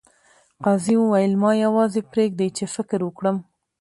[0.63, 3.37] قاضي وویل ما یوازې پریږدئ چې فکر وکړم.